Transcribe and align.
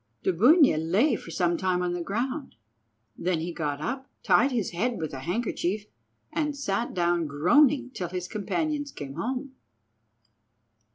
Dubunia 0.23 0.79
lay 0.79 1.15
for 1.15 1.29
some 1.29 1.57
time 1.57 1.83
on 1.83 1.93
the 1.93 2.01
ground. 2.01 2.55
Then 3.15 3.39
he 3.39 3.53
got 3.53 3.79
up, 3.79 4.09
tied 4.23 4.47
up 4.47 4.51
his 4.53 4.71
head 4.71 4.97
with 4.97 5.13
a 5.13 5.19
handkerchief, 5.19 5.85
and 6.33 6.57
sat 6.57 6.95
down, 6.95 7.27
groaning, 7.27 7.91
till 7.91 8.09
his 8.09 8.27
companions 8.27 8.91
came 8.91 9.13
home. 9.13 9.53